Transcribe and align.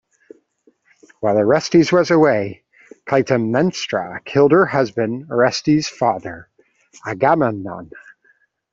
While 1.19 1.37
Orestes 1.37 1.91
was 1.91 2.09
away, 2.09 2.63
Clytemnestra 3.05 4.21
killed 4.25 4.51
her 4.51 4.65
husband, 4.65 5.27
Orestes' 5.29 5.89
father 5.89 6.49
Agamemnon. 7.05 7.91